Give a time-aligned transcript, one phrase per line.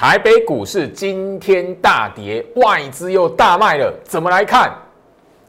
[0.00, 4.74] 台北股市今天大跌，外资又大卖了，怎么来看？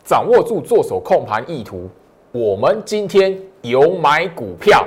[0.04, 1.90] 掌握住做手控盘意图，
[2.34, 4.86] 我们今天有买股票。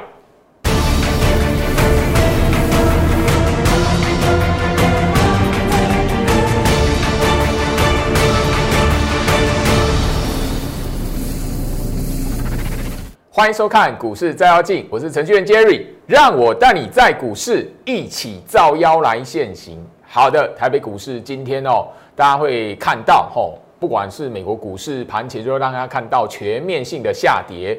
[13.37, 19.85] 欢迎收看股市照妖镜，我是程序员 Jerry，让我带你在股市一起照妖来现行。
[20.07, 27.77] 好的，台北股市今天哦，大家会看到吼，不管是美国股市盘前，就让大家看到全面性的下跌。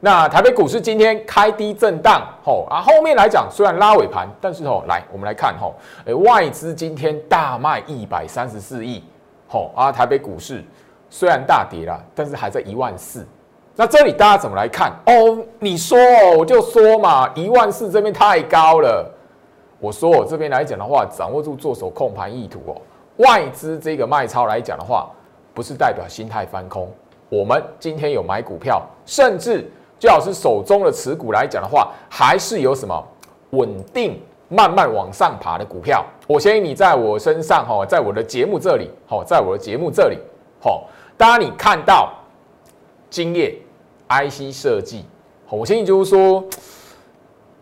[0.00, 9.02] 那台北股市今天开低震荡吼啊，后面来讲虽然拉尾盘，但是吼来我们来看吼，诶外资今天大卖一百三十四亿
[9.46, 10.62] 吼啊，台北股市
[11.08, 13.26] 虽然大跌了，但是还在一万四。
[13.80, 14.90] 那这里大家怎么来看？
[15.06, 19.08] 哦，你说哦，我就说嘛，一万四这边太高了。
[19.78, 22.74] 我说我这边来讲的话，掌握住做手控盘意图哦。
[23.18, 25.08] 外资这个卖超来讲的话，
[25.54, 26.90] 不是代表心态翻空。
[27.28, 29.64] 我们今天有买股票，甚至
[29.96, 33.00] 最好是手中的持股来讲的话，还是有什么
[33.50, 36.04] 稳定慢慢往上爬的股票。
[36.26, 40.18] 我相信你在我身上哈，在我的节目这里，好，在我的节目这里，
[40.60, 42.12] 好，当你看到
[43.08, 43.56] 今夜。
[44.08, 45.04] IC 设计，
[45.50, 46.42] 我相信就是说，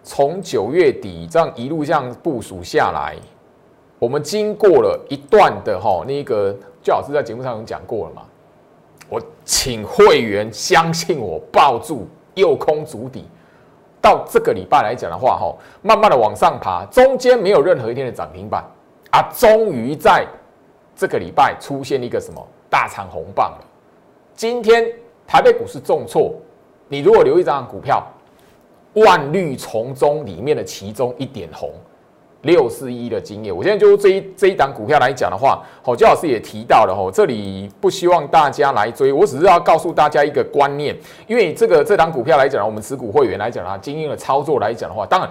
[0.05, 3.17] 从九月底这样一路这样部署下来，
[3.99, 8.23] 我们经过了一段的哈那个，最老师在节目上有讲过了嘛。
[9.09, 13.25] 我请会员相信我，抱住右空足底，
[14.01, 18.65] 到这个礼拜来讲的话，哈，慢慢的往上爬，中间没有任何一天的涨停板
[19.11, 20.25] 啊，终于在
[20.95, 23.65] 这个礼拜出现一个什么大长红棒了，
[24.37, 24.87] 今天。
[25.27, 26.33] 台北股市重挫，
[26.89, 28.03] 你如果留一张股票，
[28.95, 31.71] 万绿丛中里面的其中一点红，
[32.43, 45.29] 六四一的经验，我现在就这一这一档股票来讲的话，好，焦老师也提到了吼，这里不希望大家来追，我只是要告诉大家一个观念，因为这个这档股票来讲，我们持股会员来讲啊，经验的操作来讲的话，当然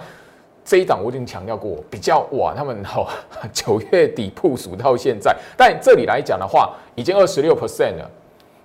[0.64, 3.08] 这一档我已经强调过，比较晚，他们吼
[3.52, 8.10] 九月底部署到现在，但这里来讲的话，已经二十六 percent 了，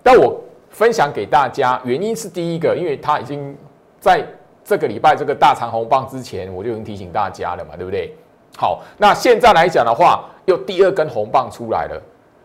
[0.03, 0.39] 但我。
[0.71, 3.55] 分享给大家，原因是第一个，因为它已经
[3.99, 4.25] 在
[4.63, 8.15] 这个礼拜这个大长红棒之前，我就已经提醒大家了嘛，对不对？
[8.57, 12.01] 好，那现在来讲的话，又第二根红棒出来了，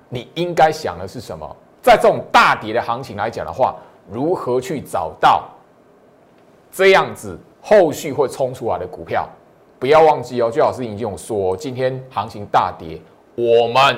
[0.09, 1.57] 你应该想的是什么？
[1.81, 3.77] 在这种大跌的行情来讲的话，
[4.11, 5.45] 如何去找到
[6.73, 9.29] 这样子后续会冲出来的股票？
[9.79, 13.01] 不要忘记哦，最好是已经有说，今天行情大跌，
[13.37, 13.97] 我们。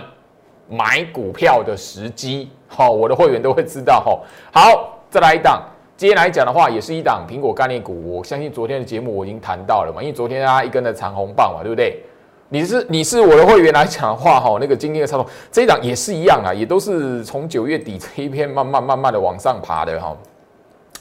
[0.69, 4.21] 买股票的时机，好，我的会员都会知道，哈。
[4.53, 5.62] 好，再来一档，
[5.97, 8.17] 今天来讲的话，也是一档苹果概念股。
[8.17, 12.03] 我相信昨天的节目我已经谈到了嘛，因为昨天啊一根的长红棒嘛，对不对？
[12.51, 20.15] 你是你是我的会员来讲的话，哈，那个今天的操作这一档也是一样啊，也都是从九月底这一片慢慢慢慢的往上爬的，哈。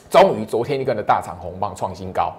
[0.10, 2.34] 终于昨天一根的大长红棒创新高，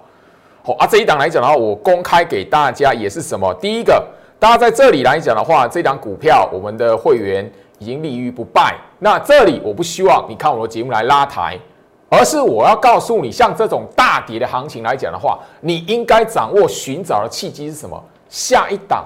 [0.63, 3.53] 好啊，这一档来讲的话，我公开给大家也是什么？
[3.61, 4.03] 第一个。
[4.39, 8.73] 大家在这里来讲的话，这档股票我们的会员已经立于不败。
[8.97, 11.59] 那这里我不希望你看我的节目来拉抬，
[12.07, 18.01] 而是我要告诉你，像这种大跌的行情来讲的话，你应该掌握寻找的契机是什么？
[18.29, 19.05] 下一档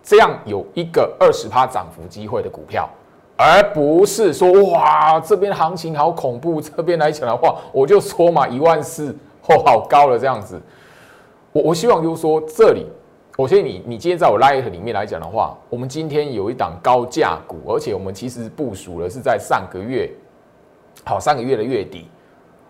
[0.00, 2.88] 这样有一个二十趴涨幅机会的股票，
[3.36, 9.10] 而不是说哇这边行情好恐怖，这边来讲的话，我就说嘛一万四
[9.48, 10.60] 哦好高了这样子。
[11.50, 12.86] 我我希望就是说这里。
[13.38, 20.10] 我相信你，你今天在我 Light 里面来讲的话，我们今天有一档高价股，而且我们其实部署了是在上个月，
[21.04, 22.08] 好上个月的月底，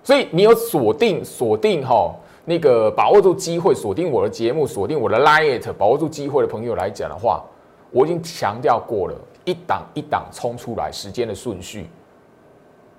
[0.02, 2.14] 所以你有锁定锁定哈
[2.44, 7.42] 那个把握住机会，锁定我的节目，锁定我的 Light，把握住机会的朋友来讲的话，
[7.90, 9.14] 我已经强调过了，
[9.46, 11.86] 一档一档冲出来时间的顺序。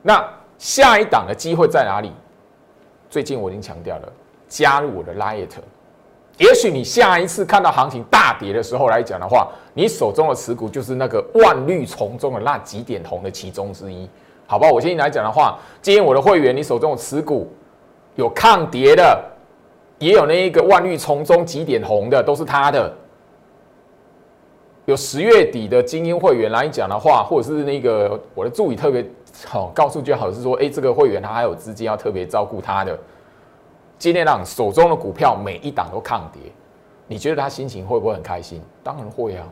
[0.01, 2.11] 那下一档的机会在哪里？
[3.11, 4.11] 最近我已经强调了，
[4.47, 5.49] 加入我的 Light。
[6.39, 14.09] 也许你下一次看到行情大跌的时候来讲的话，你手中的持股就是那个万绿丛中的那几点红的其中之一，
[14.47, 14.69] 好吧？
[14.71, 17.51] 我建议来讲的话，今天我的会员，你手中的持股
[18.15, 19.21] 有抗跌的，
[19.97, 22.93] 也有那一个万绿丛中几点红的，都是他的。
[24.85, 29.05] 有十月底的精英会员来讲的话，或者是那个我的助理特别
[29.45, 32.97] 好告诉就好是说，哎，这个会员他还有资金要特别照顾他的。
[33.99, 36.41] 今天让手中的股票每一档都抗跌，
[37.05, 38.61] 你觉得他心情会不会很开心？
[38.81, 39.45] 当然会啊。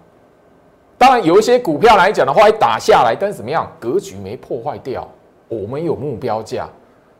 [0.97, 5.07] 当然有一些股票来讲的话，打下来，但怎么样，格局没破坏掉。
[5.49, 6.67] 我们有目标价，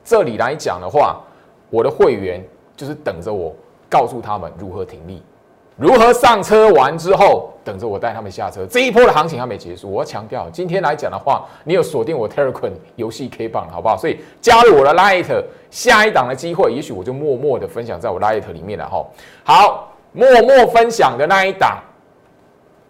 [0.03, 1.21] 这里来讲的话，
[1.69, 2.44] 我的会员
[2.75, 3.53] 就是等着我
[3.89, 5.21] 告诉他们如何停利。
[5.77, 8.65] 如何上车完之后，等着我带他们下车。
[8.65, 13.95] 这一波的行情还没结束，我要强调，今天来讲的话，你有锁定我 Telegram 游戏 K 棒，好不好？
[13.95, 19.06] 所以加入我的 Light，下一档的机会，也许我就默默的分享在我 Light 里面了哈。
[19.44, 21.77] 好，默默分享的那一档，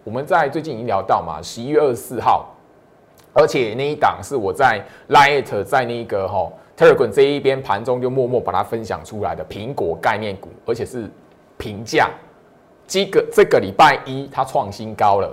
[0.02, 2.48] 我们在最近已经聊到嘛，十一月二十四号，
[3.34, 11.06] 而且那一档是我在 Light 在那个哈 Telegram 这一边盘中就默默把它分享出来的苹果概念股，而且是
[11.58, 12.08] 平价。
[12.88, 15.30] 这个这个礼拜一它创新高了，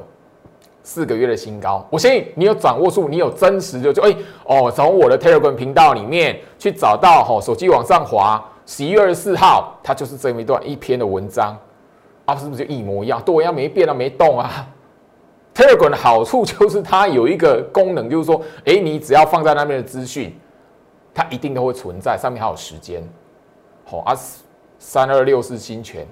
[0.83, 1.87] 四个月的新高。
[1.89, 4.13] 我相信你有掌握住，你有真实的就哎
[4.43, 11.57] 哦，从我的 Telegram 频道里面去找到哦，手机往上滑，十一月二十四号，它就是这么一段一篇的文章
[12.25, 13.21] 啊，是不是就一模一样？
[13.21, 14.67] 对，样没变啊，没动啊。
[15.53, 20.37] Telegram 的好处就是它有一个功能，就是说，哎，你只要放在那边的资讯，
[21.13, 23.01] 它一定都会存在，上面还有时间。
[23.85, 24.13] 好啊，
[24.77, 26.05] 三二六是新权。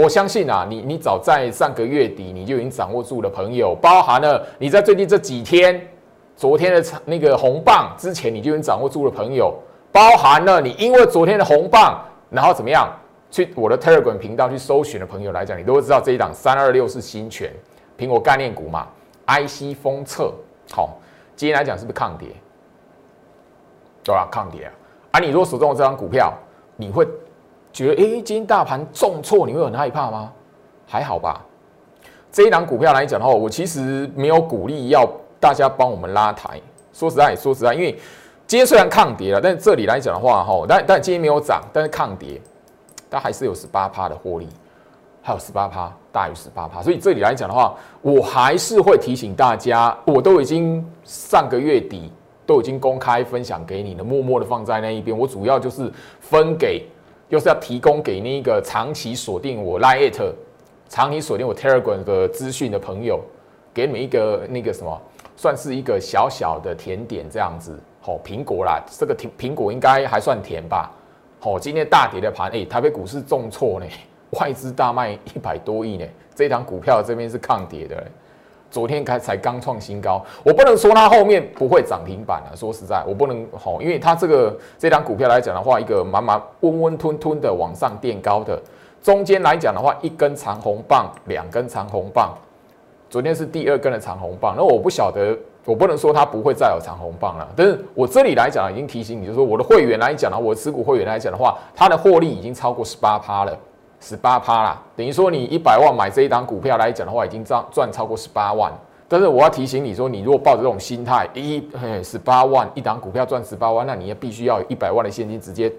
[0.00, 5.84] 我相信啊，你你早在上个月底你就已经掌握住了，朋友，包含了你在最近这几天，
[6.36, 9.52] 昨天的那个红棒之前你就已经掌握住了，朋友，
[9.90, 12.00] 包含了你因为昨天的红棒，
[12.30, 12.88] 然后怎么样
[13.28, 17.52] 去我的 Telegram 频道去搜寻的朋友来讲，你都会知道这一档三二六是新权
[17.98, 18.86] 苹果概念股嘛
[19.26, 20.32] ，IC 封测，
[20.70, 20.96] 好，
[21.34, 22.28] 今天来讲是不是抗跌？
[24.04, 24.28] 对吧？
[24.30, 24.72] 抗跌啊！
[25.10, 26.32] 啊，你如果手中的这张股票，
[26.76, 27.04] 你会？
[27.78, 30.32] 觉得哎，今天大盘重挫，你会很害怕吗？
[30.84, 31.40] 还好吧。
[32.32, 35.08] 这一档股票来讲的话，我其实没有鼓励要
[35.38, 36.60] 大家帮我们拉抬。
[36.92, 37.92] 说实在，说实在，因为
[38.48, 42.40] 今天虽然抗跌了，但这里来讲的话，哈，但但今天没有涨，但是抗跌，
[43.08, 44.48] 它还是有十八趴的获利，
[45.22, 46.82] 还有十八趴大于十八趴。
[46.82, 52.10] 所以这里来讲的话，我还是会提醒大家，我都已经上个月底
[52.44, 55.16] 都已经公开分享给你了，默默的放在那一边。
[55.16, 56.84] 我主要就是分给。
[57.28, 60.32] 又是要提供给那个长期锁定我 Lite、
[60.88, 63.20] 长期锁定我 Telegram 的资讯的朋友，
[63.74, 65.00] 给你们一个那个什么，
[65.36, 67.78] 算是一个小小的甜点这样子。
[68.00, 70.90] 好，苹果啦，这个苹苹果应该还算甜吧。
[71.38, 73.86] 好，今天大跌的盘，哎，台北股市重挫呢，
[74.40, 78.06] 外资大卖一百多亿呢，这张股票这边是抗跌的。
[78.70, 82.52] 昨天开才刚创新高，我不能说它后面不会涨停板啊。
[82.54, 88.60] 说实在，我不能吼，因为它这个这张股票来讲的话，一个满满温温吞吞的往上垫高的，
[89.02, 92.34] 中间来讲的话，一根长红棒，两根长红棒，
[93.08, 94.54] 昨天是第二根的长红棒。
[94.54, 95.34] 那我不晓得，
[95.64, 97.48] 我不能说它不会再有长红棒了。
[97.56, 103.58] 但是我这里来讲已经提醒你，就是说我的会员来讲呢，我持股会员来讲的话，它的获利已经超过十八趴了。
[104.00, 108.72] 十八趴啦，等于说你一百万买这一档股票来讲的话，已经赚赚超过十八万。
[109.08, 111.66] 但是我要提醒你说，你如果抱着这种心态，一
[112.04, 115.72] 十八万一档股票赚十八万，那你也必须要有一百万的现金直接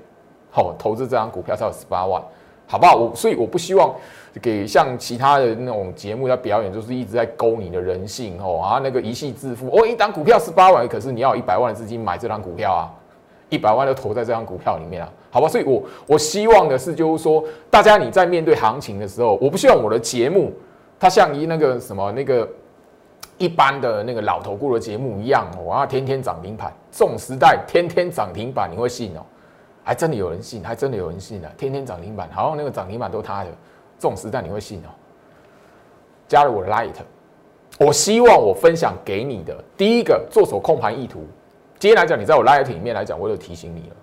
[0.51, 2.21] 好投资这张股票才有十八万，
[2.67, 2.95] 好不好？
[2.95, 3.93] 我所以我不希望
[4.41, 12.91] 给像其他的那种节目在表演，就是一直在勾你的人性哦啊，那个一系致富哦，一档股票十八万，可是你要一百万的资金买这张股票啊。
[13.51, 20.51] 一百万都投在这张股票里面啊，好吧，所以我我希望的是，就是说，大家你在面对行情的时候，我不希望我的节目
[20.99, 22.49] 它像一那个什么那个
[23.37, 29.21] 一般的那个老头顾的节目一样，我要天天涨停板，这种时代天天涨停板，你会信哦？
[29.83, 33.49] 还真的有人信，还真的有人信的，天天涨停板，好像那个涨停板都他的，
[33.97, 34.89] 这种时代你会信哦？
[36.27, 36.93] 加入我的 Light，
[37.79, 41.25] 我希望我分享给你的第一个做手控盘意图。
[41.79, 43.95] 今天来讲，你在我 Light 里面来讲，我有提醒你了。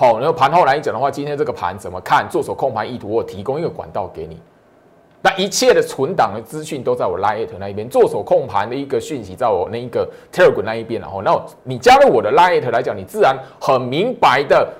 [0.00, 2.24] 好，然后盘后来讲的话，今天这个盘怎么看？
[2.30, 4.40] 做手控盘意图，我提供一个管道给你。
[5.20, 11.00] 那一切的存档的资讯都在我 live 那一边，做手控盘的一个讯息在我那一个 telegram 那一边。
[11.00, 14.72] 然后，那你加入我的 live 来讲，你自然很明白的，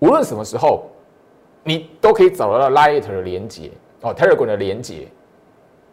[0.00, 0.82] 无论什么时候，
[1.62, 5.06] 你都可以找得到 live 的连接哦，telegram 的连接。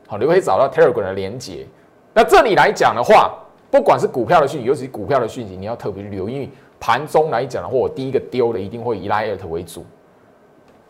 [0.07, 1.67] 好，你可以找到 telegram 的连接。
[2.15, 3.31] 那这里来讲的话。
[3.69, 6.47] 不管是股票的讯息，尤其是股票的讯息，你要特别留意。
[6.83, 9.85] 盘中来讲的话，我第一个丢的一定会以 Lite 为主。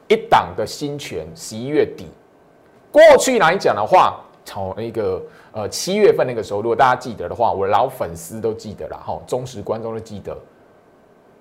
[0.08, 2.08] 一档的新权，十一月底。
[2.92, 5.22] 过去来讲的话，从那个
[5.52, 10.36] 呃七月份那个时候，如果大家记得的话，我老粉丝都记得了哈，忠实观众都记得。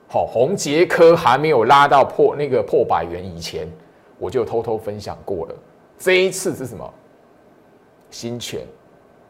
[0.06, 3.66] 好，红杰科还没有拉到破那个破百元以前，
[4.18, 5.54] 我就偷偷分享过了。
[5.98, 6.92] 这一次是什么？
[8.10, 8.60] 新权。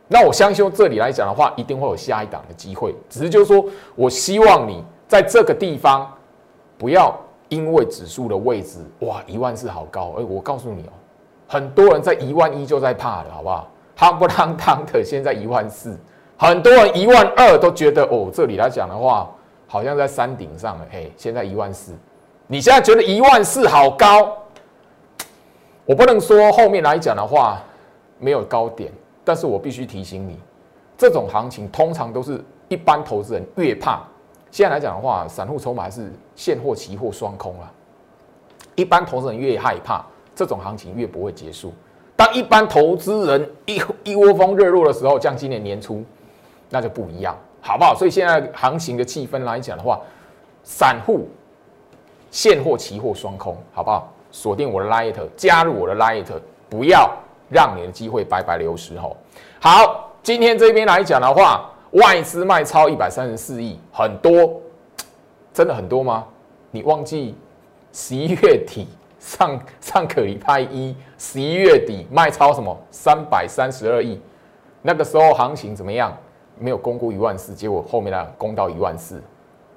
[0.08, 2.92] 那我相信这里来讲的话，一定会有下一档的机会。
[3.08, 3.64] 只是就是说，
[3.94, 6.10] 我希望你在这个地方
[6.78, 7.14] 不要
[7.50, 10.14] 因为指数的位置，哇，一万四好高。
[10.16, 10.92] 哎，我告诉你哦，
[11.46, 13.68] 很多人在一万一就在怕了，好不好？
[13.94, 15.98] 夯不啷当的，现在一万四，
[16.38, 19.30] 很多人一万二都觉得哦，这里来讲的话，
[19.66, 20.86] 好像在山顶上了。
[20.90, 21.92] 嘿，现在一万四，
[22.46, 24.34] 你现在觉得一万四好高？
[25.84, 27.60] 我不能说后面来讲的话
[28.18, 28.90] 没有高点，
[29.22, 30.40] 但是我必须提醒你，
[30.96, 34.02] 这种行情通常都是一般投资人越怕。
[34.52, 37.72] 现在来讲的话，散户筹码是现货、期货双空啊。
[38.74, 40.04] 一般投资人越害怕，
[40.34, 41.72] 这种行情越不会结束。
[42.14, 46.04] 当一般投资人一一窝蜂热络的时候，像今年年初，
[46.68, 47.94] 那就不一样，好不好？
[47.94, 49.98] 所以现在行情的气氛来讲的话，
[50.62, 51.26] 散户、
[52.30, 54.12] 现货、期货双空，好不好？
[54.30, 56.26] 锁定我的 Light，加入我的 Light，
[56.68, 57.10] 不要
[57.50, 58.98] 让你的机会白白流失。
[58.98, 59.16] 吼，
[59.60, 64.60] 好，今天这边来讲的话，外资卖超一百三十四亿，很多，
[65.52, 66.26] 真的很多吗？
[66.70, 67.34] 你忘记
[67.92, 68.86] 十一月底？
[69.20, 74.20] 上上个礼拜一，十一月底卖超什么三百三十二亿，
[74.82, 76.12] 那个时候行情怎么样？
[76.58, 79.22] 没有攻过一万四，结果后面呢攻到一万四，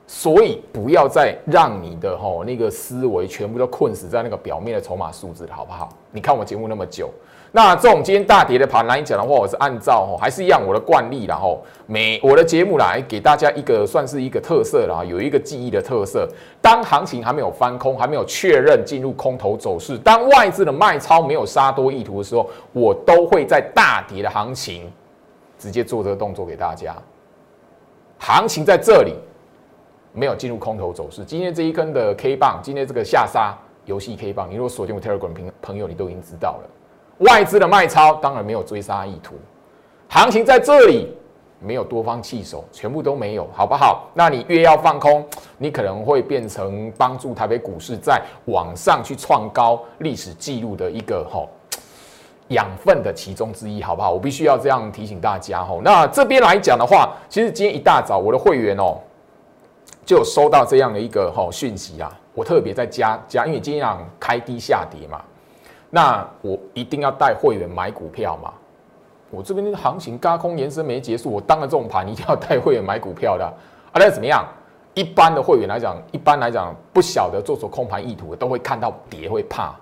[0.07, 5.89] 所以不要再让你的吼那个思维全部都困死在那个表面的筹码数字，好不好？
[6.09, 7.11] 你看我节目那么久。
[7.55, 16.27] 那这种今天大跌的盘来讲的话，我是按照哦，还是一样我的惯例，然后每我的节目来给大家一个算是一个特色啦，有一个记忆的特色。
[16.61, 24.91] 当行情还没有翻空，还没有确认进入空头走势，当外资的卖超没有杀多意图的时候，我都会在大跌的行情
[25.57, 26.93] 直接做这个动作给大家。
[28.19, 29.13] 行情在这里
[30.11, 36.69] 没有进入空头走势，今天这一根的 K 棒，今天这个下杀游戏 K 棒，你如果锁定我 Telegram 朋朋友，你都已经知道了。
[37.19, 39.35] 外资的卖超当然没有追杀意图，
[40.09, 41.15] 行情在这里
[41.59, 44.09] 没有多方弃守，全部都没有，好不好？
[44.13, 45.25] 那你越要放空，
[45.57, 51.49] 你可能会变成帮助台北股市在往上去创高历史记录的一个吼
[52.49, 54.11] 养分的其中之一，好不好？
[54.11, 55.81] 我必须要这样提醒大家吼。
[55.81, 58.99] 那这边来讲的话，其实今天一大早我的会员哦
[60.05, 63.87] 就有收到这样的一个吼讯息啊，我特别在加加，因为今天
[64.19, 65.19] 开低下跌嘛。
[65.95, 68.51] 那我一定要带会员买股票嘛？
[69.29, 73.45] 我这边的行情高空延伸没结束，我当了这种盘，一定要带会员买股票的。
[73.45, 74.45] 啊，那怎么样？
[74.93, 79.73] 一般的会员来讲，一般来讲不晓得做出空盘意图的，都会看到跌会怕。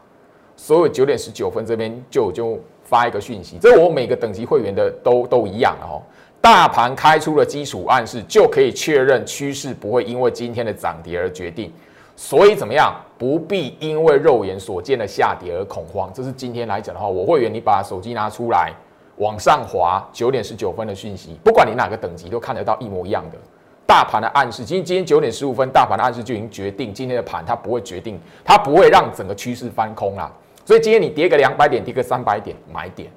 [0.55, 5.97] 所以九点十九分这边就就发一个讯息，这我每个等级会员的都都一样哦。
[6.39, 11.73] 大盘开出了基础暗示，就可以确认趋势不会因为今天的涨跌而决定。
[12.15, 12.93] 所以怎么样？
[13.17, 16.11] 不必因为肉眼所见的下跌而恐慌。
[16.13, 18.73] 这是今天来讲的话，我会员你把手机拿出来，
[19.15, 23.37] 往上滑，九点十九分的讯息，不管你哪个等级都看得到一模一样的
[23.85, 24.65] 大盘的暗示。
[24.65, 30.29] 今天今天九点十五分，大盘的暗示就已经决定今天的盘，它不会决定，它不会让整个趋势翻空啦。
[30.65, 33.09] 所以今天你跌个两百点，跌个三百点，买点，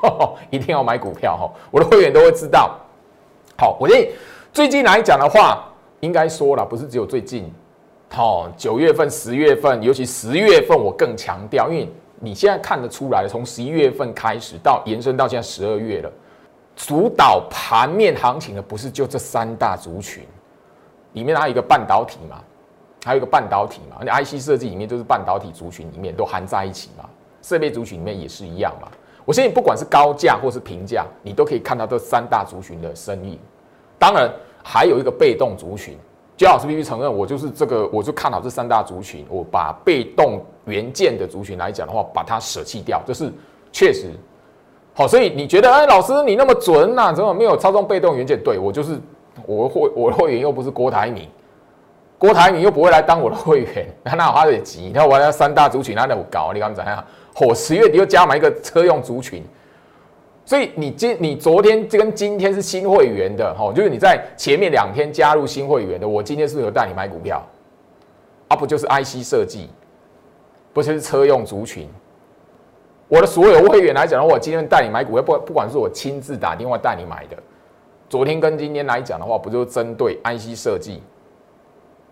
[0.48, 1.50] 一定要买股票哈。
[1.70, 2.74] 我的会员都会知道。
[3.58, 4.08] 好，我建议
[4.52, 5.62] 最近来讲的话，
[6.00, 7.52] 应该说了，不是只有最近。
[8.12, 11.88] 好，九月份、十月份，尤其十月份，我更强调，因为
[12.18, 16.10] 你现在看得出来，从十一月份开始到延伸到现在十二月了，
[16.74, 20.24] 主导盘面行情的不是就这三大族群，
[21.12, 22.42] 里面还有一个半导体嘛，
[23.04, 27.08] 还有一个半导体嘛，那 IC 设计里面就是半导体族群里面都含在一起嘛，
[27.42, 28.88] 设备族群里面也是一样嘛。
[29.24, 33.38] 我相信不管是高价或是平价，你都可以看到这三大族群的身影。
[34.00, 34.28] 当然，
[34.64, 35.96] 还有一个被动族群。
[36.40, 39.26] 姜老师必须承认，我就是这个，我就看好这三大族群。
[39.28, 43.30] 我把被动元件的族群来讲的话，把它舍弃掉，这是
[43.70, 44.10] 确实
[44.94, 45.06] 好。
[45.06, 47.12] 所以你觉得，哎，老师你那么准呐？
[47.12, 48.42] 怎么没有操纵被动元件？
[48.42, 48.98] 对我就是
[49.44, 51.28] 我会，我的会员又不是郭台铭，
[52.16, 54.80] 郭台铭又不会来当我的会员，那哪有他的急？
[54.80, 57.04] 你看我要三大族群，那那么搞，你看怎样？
[57.38, 59.44] 我十月底又加买一个车用族群。
[60.50, 67.40] 所以你今你昨天跟今天是新会员的哈，就是你在前面两天加入新会员的，我今天是有带你买股票，
[68.48, 69.70] 啊不就是 IC 设计，
[70.72, 71.88] 不就是车用族群？
[73.06, 77.36] 我的所有会员来讲的话，我今天带你买股票，不不管是我亲自打电话带你买的，
[78.08, 81.00] 昨天跟今天来讲的话，不就是针对 IC 设计，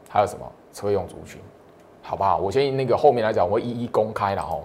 [0.09, 1.41] 还有什么车用族群？
[2.03, 2.37] 好不好？
[2.37, 4.57] 我先那个后面来讲，我会一一公开了哈。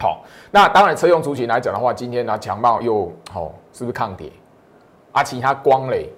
[0.00, 4.30] 好，那当然车用族群来讲的话，今天呢强茂又好，是不是抗跌？
[5.12, 6.08] 啊，其他光磊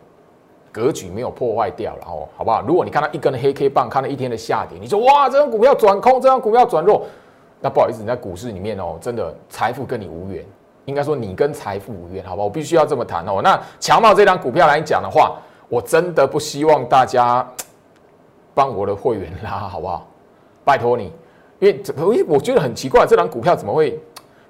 [0.70, 2.62] 格局没有破坏掉，了哦好不好？
[2.66, 7.06] 如果你看到一根黑 K 棒，看到一天的下跌，你说哇，这张股票转空，这张股票转弱，
[7.60, 10.44] 那不好意思，你在股市里面哦，真的财富跟你无缘，
[10.84, 12.46] 应该说你跟财富无缘，好不好？
[12.46, 13.40] 我必须要这么谈哦。
[13.42, 15.36] 那强茂这张股票来讲的话，
[15.68, 17.46] 我真的不希望大家
[18.54, 20.06] 帮我的会员拉，好不好？
[20.64, 21.12] 拜托你。
[21.60, 22.12] 因为怎么？
[22.26, 23.96] 我觉得很奇怪，这张股票怎么会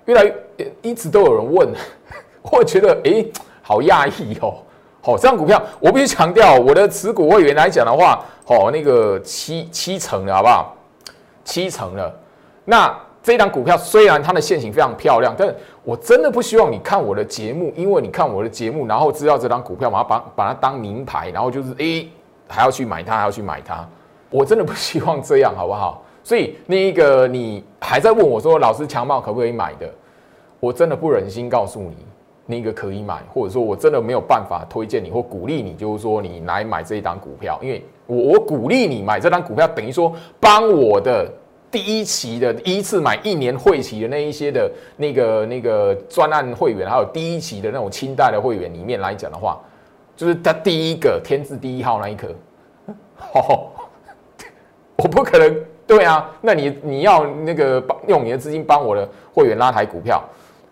[0.07, 1.69] 越来越一直都有人问？
[2.50, 3.25] 我觉得哎，
[3.61, 4.55] 好讶异哦。
[5.02, 10.76] 好，这张股票我必须强调，我的持股会员来讲的话，好，那个七七成了，好不好？
[11.45, 12.14] 七成了。
[12.64, 15.52] 那这张股票虽然它的线型非常漂亮，但
[15.83, 22.09] 我真的不希望你看我的节目，因为你看我的节目，然后知道这档股票，把它把把它当名牌，然后就是诶
[22.47, 23.87] 还要去买它，还要去买它，
[24.29, 26.02] 我真的不希望这样，好不好？
[26.23, 29.89] 所以那一个你还在问我说，老师强茂可不可以买的？
[30.59, 31.97] 我真的不忍心告诉你，
[32.47, 41.31] 那个可以买，或者说我真的没有办法推荐你或鼓励你，就是说你来买这一档股票，因为我我鼓励你买这档股票，等于说帮我的。
[41.73, 49.57] 第一期的第一次买一年会期的那一些的那个那个专案会员，还有第一期的那种清代的会员里面来讲的话，
[50.17, 52.27] 就是他第一个天字第一号那一颗，
[53.35, 53.71] 哦，
[54.99, 60.23] 我不可能对啊，那你你要那个帮用你的资金帮我的会员拉抬股票，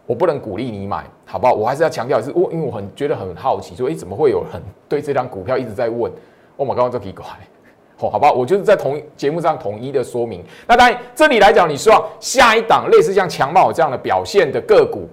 [0.06, 1.52] 我不能鼓励你买，好不好？
[1.52, 6.12] 我还是要强调是，我因为我很觉得很好奇，说哎，怎么会有人对这张股票一直在问？
[6.54, 7.26] 我们刚刚这奇怪。
[7.98, 10.44] 哦，好吧，我就是在同节目上统一的说明。
[10.68, 15.08] 那当然，这里来讲，你希望下一档类似像强茂这样的表现的个股，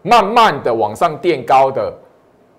[0.00, 1.92] 慢慢的往上垫高的。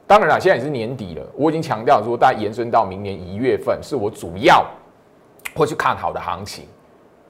[0.06, 4.64] 当然了，现在也是年底了，我已经强调说，大家延伸到明年一月份是我主要
[5.56, 6.66] 会去看好的行情。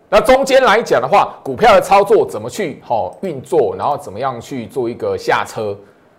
[0.10, 5.78] 那中间来讲的话，股票的操作怎么去好运作，然后怎么样去做一个下车，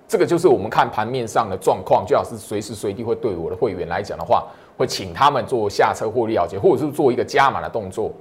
[0.08, 4.46] 这个就是我们看盘面上的状况，最好是随时随地会对我的会员来讲的话。
[4.78, 8.12] 会请他们做下车获利了结，或者是做一个加码的动作。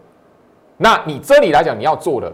[0.78, 2.32] 那你这里来讲，你要做的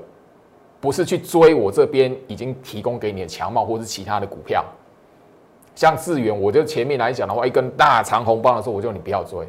[0.79, 4.63] 不是去追我这边已经提供给你的强帽或是其他的股票，
[5.73, 9.43] 像智源，我就前面来讲的话，一根大长红棒的时候，我就你不要追。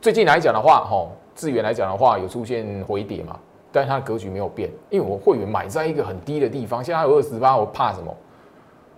[0.00, 3.38] 最近来讲的话，吼，资源来讲的话，有出现回跌嘛，
[3.70, 8.14] 但是它的格局没有变，因为我会员买在一个很低的地方，现在有二十八，我怕什么？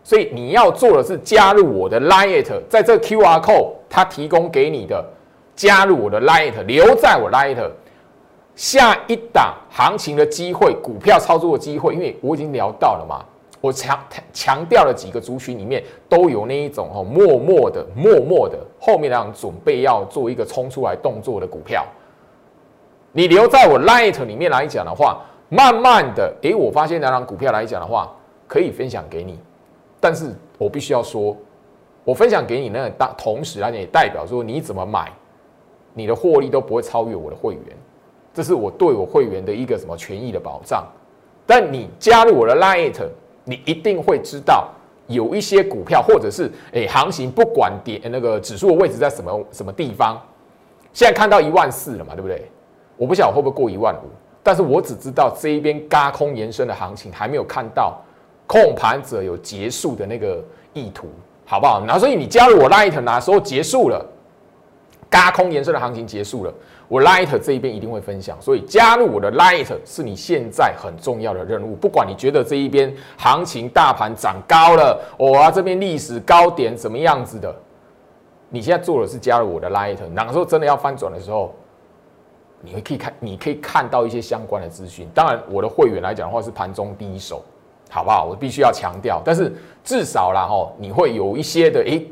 [0.03, 5.03] 所以你要做的是加入我的 Lite，在这 QR code 它提供给你的，
[5.57, 7.71] 加入我的 Lite，留在我 Lite，
[8.55, 13.25] 下一档行情的机会，股票操作的机会，因为我已经聊到了嘛，
[13.63, 13.99] 我强
[14.33, 21.87] 强调了几个族群里面都有那一种哦，默默的、默默的，后面那样准备要做一个冲出来动作的股票，
[23.17, 28.13] 你留在我 Light 里面来讲的话，慢慢的，诶，我发现那张股票来讲的话，
[28.49, 29.39] 可以分享给你。
[30.01, 31.37] 但是我必须要说，
[32.03, 35.13] 我分享给你那当同时而也代表说你怎么买，
[35.93, 37.63] 你的获利都不会超越我的会员，
[38.33, 40.85] 这是我对我会员的一个什么权益的保障。
[41.47, 43.01] 但你加入我的 Light，
[43.45, 44.69] 你一定会知道
[45.07, 50.21] 有一些股票或者是诶行情不管跌那个指数的位置在什么什么地方，
[50.93, 52.51] 现在看到一万四了嘛，对不对？
[52.97, 54.09] 我不晓得会不会过一万五，
[54.43, 57.99] 但是我只知道这一边嘎空延伸的行情还没有看到。
[58.47, 61.09] 控盘者有结束的那个意图，
[61.47, 61.83] 好不好？
[61.87, 64.05] 然后所以你加入我 Light 哪时候结束了，
[65.09, 66.53] 嘎空延伸的行情结束了，
[66.87, 68.37] 我 Light 这一边一定会分享。
[68.43, 71.75] 所以加入我的 Light 是你现在很重要的任务。
[71.75, 77.57] 不管你觉得这一边行情大盘涨高了，我这边历史高点怎么样子的，
[78.51, 81.55] 你现在做的是加入我的 Light，哪个时候真的要翻转的时候，
[82.65, 85.09] 你会可以看，你可以看到一些相关的资讯。
[85.15, 87.43] 当然，我的会员来讲的话是盘中第一手。
[87.91, 88.25] 好不好？
[88.25, 89.53] 我必须要强调，但是
[89.85, 92.05] 至少啦吼，你会有一些的诶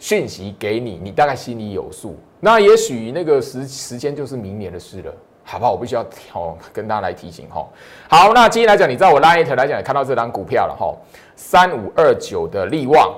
[0.00, 2.16] 讯息给你，你大概心里有数。
[2.40, 5.70] 那也许那个时时间就是明年的事了，好不好？
[5.70, 7.64] 我必须要哦跟大家来提醒哈。
[8.08, 10.92] 好，那今天来讲，你知道我 Light 来讲看到这张股票了哈，
[11.36, 13.14] 三五二九的利旺，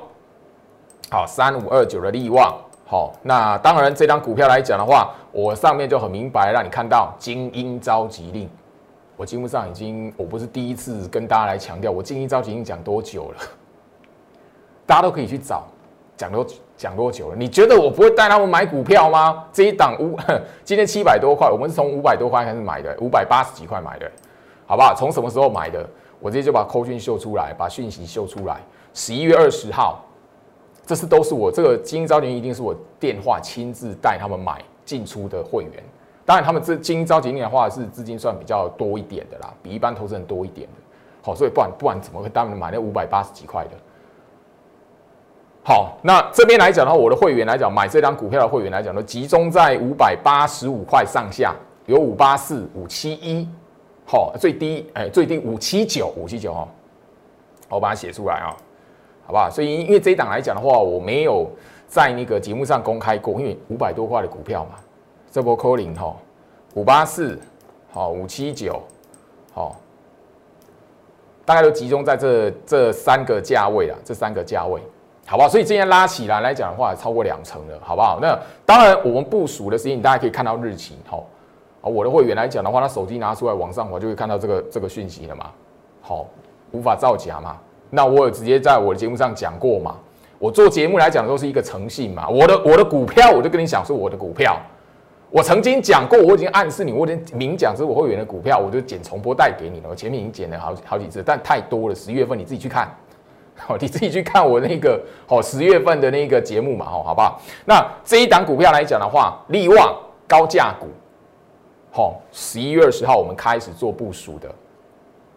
[1.09, 2.55] 好，三五二九的利旺，
[2.89, 8.49] 好，那当然这张股票来讲的话，我上面就很明白让你看到精英召集令。
[9.17, 13.39] 我节目上已经，我不是第一次跟大家来强调，我精英召集已经讲多久了？
[14.87, 15.65] 大家都可以去找，
[16.17, 16.47] 讲多
[16.77, 17.35] 讲多久了？
[17.37, 19.45] 你觉得我不会带他们买股票吗？
[19.53, 20.17] 这一档五，
[20.63, 24.09] 今天七百多块，我们是从五百多块开始买的，五百八十几块买的，
[24.65, 24.95] 好不好？
[24.95, 25.85] 从什么时候买的？
[26.21, 28.59] 我直接就把扣讯秀出来，把讯息秀出来。
[28.95, 30.05] 十一月二十号，
[30.87, 35.73] 这是都是我这个精英召集一定是我电话亲自带他们买进出的会员。
[36.25, 40.75] 当然，他们这精英召集令的话是资金算比较多一点的啦，比一般投资人多一点的。
[41.23, 43.71] 好，所以不管不管怎么会，他们买那五百八十几块的。
[45.65, 51.55] 好，那这边来讲的话，我的会员来讲，买这张股票的会员来讲，都集中在五百八十五块上下，
[51.87, 53.49] 有五八四、五七一，
[54.05, 56.69] 好，最低哎，最低五七九、五七九哈，
[57.69, 58.57] 我把它写出来啊，
[59.27, 59.51] 好不好？
[59.51, 61.51] 所以因为这一档来讲的话，我没有
[61.87, 64.77] 在那个节目上公开过，因为五百多块的股票嘛。
[65.29, 66.17] 这波扣零哈，
[66.75, 67.39] 五八四，
[67.93, 68.83] 好五七九，
[69.53, 69.77] 好，
[71.45, 74.81] 大概都集中在这这三个价位啊，这三个价位，
[75.27, 75.49] 好不好？
[75.49, 78.19] 所以今天拉起来来讲的话，超过两成了，好不好？
[78.23, 81.19] 那当然，我们部署的时间，大家可以看到日期，哈，
[81.83, 85.51] 啊，我的会员来讲的话，他手机拿出来往上滑就会看到这个这个讯息了嘛。
[86.01, 86.27] 好，
[86.71, 87.59] 无法造假嘛。
[87.97, 89.97] 那我有直接在我的节目上讲过嘛。
[90.39, 92.29] 我做节目来讲都是一个诚信嘛。
[92.29, 94.61] 我的我的股票，我就跟你讲说我的股票。
[95.31, 99.89] 我曾经讲过，我已经暗示你，我已经明讲是我会员的股票，我就剪重播带给你了。
[99.89, 101.95] 我前面已经剪了好好几次，但太多了。
[101.95, 102.95] 十月份你自己去看，
[103.57, 107.41] 好，你自己去看我那个哦十月份的那个节目嘛，哦，好不好？
[107.65, 109.97] 那这一档股票来讲的话，利旺
[110.29, 110.87] 高价股，
[111.91, 114.55] 好，十一月二十号我们开始做部署的。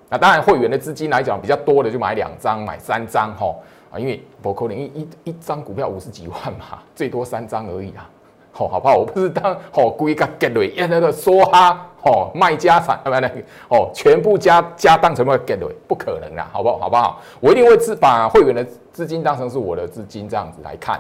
[0.10, 3.56] 那当然，会员的资金来讲比较多的就买两张、买三张，哈
[3.91, 8.10] 啊，因为博可能一一一张股票五十几万嘛， 最多三张而已啊。
[8.58, 8.95] 哦，好不好？
[8.95, 13.36] 我不是当哦故意个给雷，要那个说哈哦卖家产，不那个
[13.69, 16.78] 哦全部加加当成个给雷，不可能啦，好不好？
[16.80, 17.22] 好不好？
[17.39, 21.00] 我一定会资把会员的资金当成是我的资金这样子来看。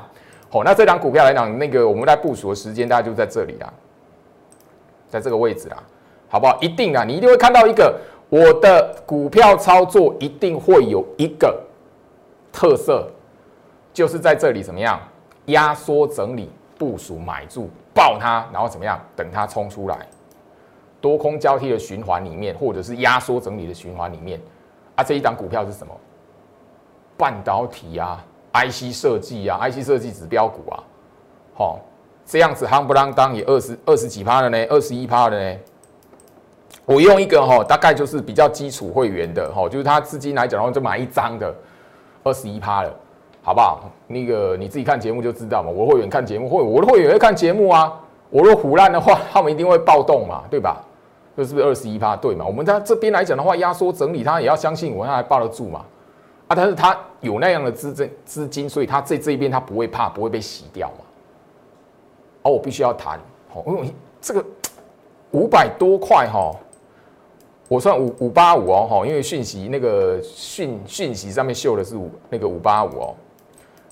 [0.49, 3.73] 好，那这张股票来讲，那个我们在部署的时间大概就在这里啦，
[5.09, 5.77] 在这个位置啦，
[6.29, 6.57] 好不好？
[6.61, 11.59] 一定啊，你一定会看到一个我的股票操作一定会有一个
[12.51, 13.07] 特色，
[13.93, 14.99] 就是在这里怎么样
[15.45, 16.49] 压缩整理。
[16.77, 18.97] 部署买住爆它，然后怎么样？
[19.13, 20.07] 等它冲出来，
[21.01, 24.39] 多空交替的循环里面，或者是压缩整理的循环里面，
[24.95, 25.93] 啊，这一档股票是什么？
[27.17, 30.79] 半导体啊，IC 设计啊，IC 设计指标股啊，
[31.53, 31.79] 好，
[32.25, 35.59] 这样子夯不啷当也二十二十几趴了呢，二十一趴了呢。
[36.89, 41.53] 我用一个哈，大概就是比较基础会员的哈，就是他资金来讲的话，就买一张的，
[42.23, 42.91] 二十一趴了。
[43.41, 43.89] 好不好？
[44.07, 45.69] 那个你自己看节目就知道嘛。
[45.69, 47.93] 我会员看节目，会我的会员会看节目啊。
[48.31, 50.83] 我若胡乱的话， 他们一定会暴动嘛，对吧？
[51.37, 52.15] 这是不是二十一趴？
[52.15, 52.45] 对嘛？
[52.45, 55.85] 我们在这边来讲的话，压缩整理，他也要相信我，他还抱得住嘛？
[56.47, 61.05] 啊，但是他有那样的资金资金，所以他这这一边他不会怕，不会被洗掉嘛。
[62.43, 63.19] 哦，我必须要谈，
[63.53, 64.43] 好，因为这个
[65.31, 66.51] 五百多块哈。
[67.69, 73.15] 我算五五八五哦，哈，因为讯息那个讯讯息上面秀的是五那个五八五哦。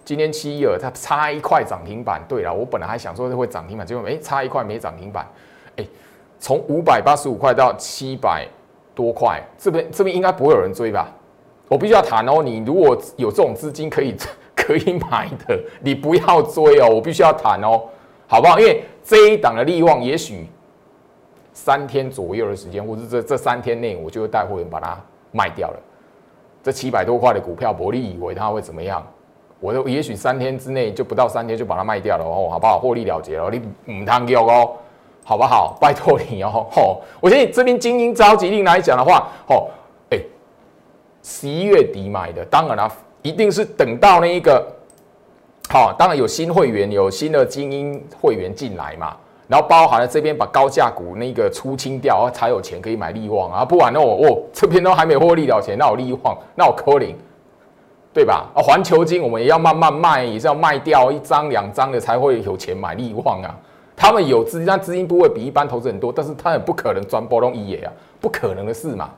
[0.04, 5.28] 今天七一二它差一块涨停板，对了，我本来还想说会涨停板，结果哎差一块没涨停板，
[5.76, 5.86] 哎，
[6.40, 8.48] 从五百八十五块到七百
[8.96, 11.14] 多块，这边这边应该不会有人追吧？
[11.70, 14.16] 我必须要谈哦，你如果有这种资金可以
[14.56, 17.84] 可以买的，你不要追哦，我必须要谈哦，
[18.26, 18.58] 好不好？
[18.58, 20.48] 因为这一档的利旺也许。
[21.58, 24.96] 三天左右的时间，或者这这三天内，我就会带货人把它
[25.32, 25.80] 卖掉了。
[26.62, 29.04] 这七百多块的股票，伯利以为它会怎么样？
[29.60, 32.78] 我都也许三天之内就不到三天就把它卖掉了哦，好不好？
[32.78, 34.74] 获利了结了，你唔贪掉哦，
[35.26, 35.76] 好不好？
[35.82, 37.02] 拜托你哦，吼！
[37.20, 39.72] 我觉得这边精英召集令来讲的话，吼，
[40.12, 40.20] 哎，
[41.24, 42.88] 十一月底买的，当然了，
[43.24, 44.64] 一定是等到那一个，
[45.70, 49.18] 好，当然有新会员，有新的精英会员进来嘛。
[49.48, 53.64] 然后包含了这边把高价股那个出清掉，才有钱可以买利旺啊！
[53.64, 57.16] 不然那我我这边都还没获利了钱，那我利旺那我扣零，
[58.14, 58.46] 对吧？
[58.54, 63.56] 啊，环球金我们也要慢慢卖，也是要卖掉一张两张的才会有钱买利旺啊。
[63.96, 69.10] 他们有资金，但资金部位比一般投资很多，但是他也不可能专波动一野啊，不可能的事嘛。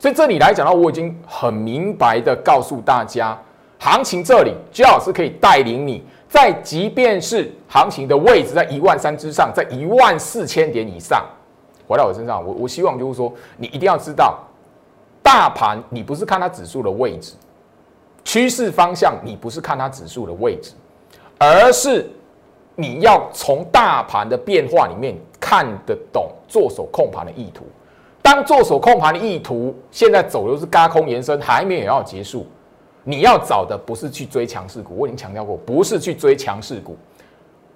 [0.00, 3.38] 所以这里来讲呢，我已经很明白的告诉大家，
[3.78, 6.04] 行情这里最好是可以带领你。
[6.34, 11.24] 在即便是行情的位置在一万三之上，在一万四千点以上，
[11.86, 14.40] 回到我身上，我我希望就是说，你一定要知道，
[15.22, 17.34] 大盘你不是看它指数的位置，
[18.24, 20.72] 趋势方向你不是看它指数的位置，
[21.38, 22.10] 而是
[22.74, 27.64] 你要从大盘的变化里面看得懂做手控盘的意图。
[28.20, 32.44] 当做手控盘的意图现在走的是高空延伸，还没有要结束。
[33.06, 36.96] 你要找的不是去追强势股，我已经强调过，不是去追强势股，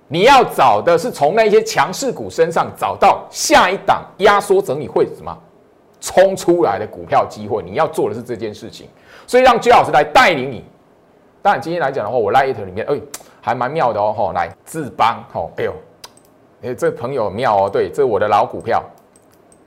[0.06, 5.38] 你要找的是从那些强势股身上找到下一档压缩整理会什么
[6.00, 7.62] 冲出来的股票机会。
[7.62, 8.88] 你要做的是这件事情，
[9.26, 10.64] 所以让居老师来带领你。
[11.42, 12.98] 当然今天来讲的话，我 Light 里面哎
[13.42, 15.74] 还蛮妙的哦，吼，来智邦，吼，哎呦，
[16.62, 18.82] 哎这朋友妙哦，对，这是我的老股票，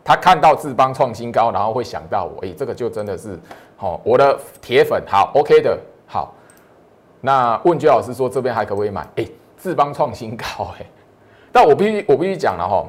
[0.03, 3.39] 他看到智邦创新高，然后会想到我，哎，这个就真的是。
[3.81, 6.35] 好，我的铁粉好，OK 的，好。
[7.19, 9.01] 那问居老师说这边还可不可以买？
[9.15, 9.25] 哎，
[9.57, 10.85] 智邦创新高哎，
[11.51, 12.85] 但我必须我必须讲了哈。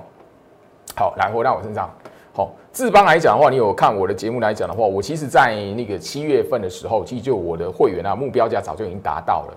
[0.95, 1.89] 好，来回到我身上。
[2.35, 9.55] 好，智邦来讲的话，你有看我的节目来讲的话，我其实在那个七月份的时候，其实就我的会员啊目标价早就已经达到了。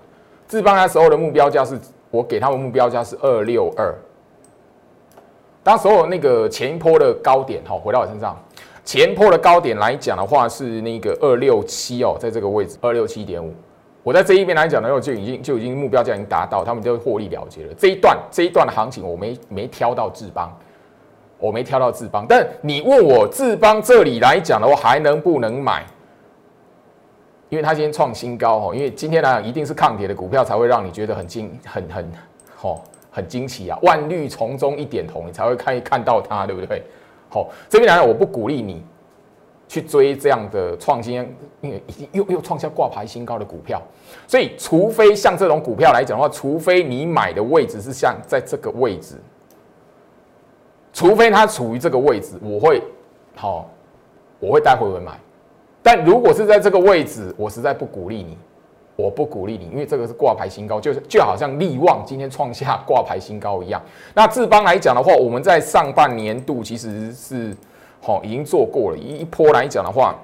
[0.48, 1.78] 智邦那时候的目标价是
[2.10, 3.94] 我给他们目标价是二六二。
[5.62, 8.34] 当时候那个前一波的高点哈，回到我身上。
[8.86, 13.52] 前破的高点来讲的话是那个二六七哦，在这个位置二六七点五，
[14.04, 17.74] 我在这一边来讲呢，就已经就已经目标价已经达到，他们就获利了结了。
[17.76, 20.56] 这一段这一段的行情我没没挑到智邦，
[21.36, 25.84] 我没挑到智邦，但你问我智邦这里来讲的话，还能不能买？
[27.48, 32.12] 因为它今天创新高哦，因为今天来讲一定是抗跌的股票才会让你觉得很惊、很很
[32.62, 33.76] 哦很惊奇啊！
[33.82, 36.82] 万绿丛中一点红，你才会看看到它，对不对？
[37.36, 38.82] 好，这边来讲，我不鼓励你
[39.68, 41.12] 去追这样的创新，
[41.60, 43.78] 因为已经又又创下挂牌新高的股票，
[44.26, 49.16] 所以除非像这种股票来讲的话，除非你买的位置是像在这个位置，
[50.94, 52.82] 除非它处于这个位置，我会
[53.34, 53.68] 好，
[54.40, 55.20] 我会带回回买。
[55.82, 58.38] 但如果是在这个位置，我实在不鼓励你，
[58.96, 63.80] 我不鼓励你，因为这个是挂牌新高，就是就好像利旺今天创下挂牌新高一样。
[64.14, 67.54] 那智邦来讲的话，我们在上半年度其实是
[68.00, 70.16] 好已经做过了一一波来讲的话，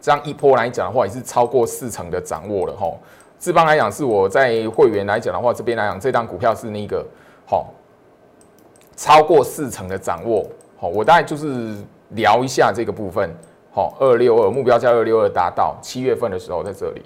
[0.00, 2.90] 这样一波来讲的话也是超过四成的掌握了哈。
[3.38, 7.06] 智邦来讲是我在会员来讲的话，这边来讲这张股票是那个
[7.46, 7.68] 好
[8.96, 10.46] 超过四成的掌握。
[10.80, 11.74] 好，我大概就是
[12.10, 13.30] 聊一下这个部分。
[13.70, 17.02] 好，二六二目标价二六二达到七月份的时候在这里，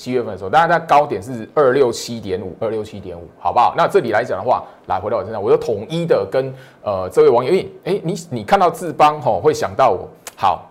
[0.00, 3.74] 七月份的时候，当然它高点是二六七点五，二六七点五，好不好？
[3.76, 6.50] 那这里来讲的话，来回到我身上，我就统一的跟
[6.82, 10.66] 呃这位网友，因为哎你你看到志邦吼会想到我，好，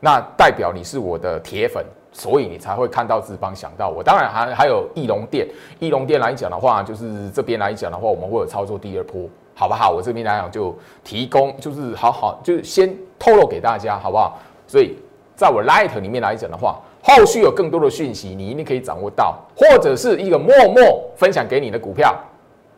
[0.00, 4.02] 那代表你是我的铁粉，所以你才会看到志邦想到我。
[4.02, 9.90] 当然还还有翼龙店，翼龙店来讲的话，就是这边来讲的话，我们会有操作第二波，好不好？
[9.90, 14.38] 我这边来讲就提供，就是好好就先透露给大家，好不好？
[14.66, 14.94] 所以，
[15.34, 22.14] 在我 Light 里面来讲的话，后续有更多的讯息，你一定可以掌握到，或者是一个默默分享给你的股票，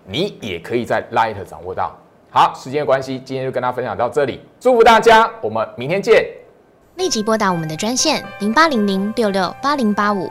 [0.06, 1.92] 你也可以在 Light 掌握到。
[2.30, 6.24] 好，时间关系，今天就跟大家分享到这里，祝福大家，我们明天见。
[6.94, 10.30] 立即拨打我们的专线零八零零六六八零八五。